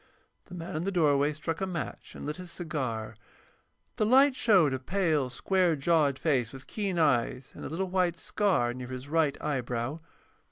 The 0.45 0.55
man 0.55 0.75
in 0.75 0.83
the 0.83 0.91
doorway 0.91 1.31
struck 1.31 1.61
a 1.61 1.67
match 1.67 2.15
and 2.15 2.25
lit 2.25 2.37
his 2.37 2.49
cigar. 2.49 3.15
The 3.97 4.05
light 4.07 4.33
showed 4.35 4.73
a 4.73 4.79
pale, 4.79 5.29
square 5.29 5.75
jawed 5.75 6.17
face 6.17 6.51
with 6.51 6.65
keen 6.65 6.97
eyes, 6.97 7.51
and 7.55 7.63
a 7.63 7.69
little 7.69 7.87
white 7.91 8.15
scar 8.15 8.73
near 8.73 8.87
his 8.87 9.07
right 9.07 9.39
eyebrow. 9.39 9.99